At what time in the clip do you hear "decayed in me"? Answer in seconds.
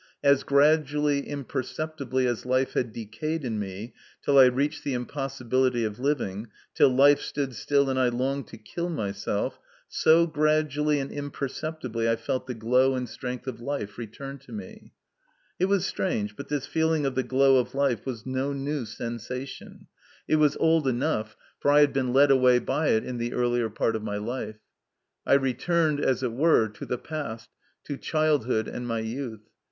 2.91-3.93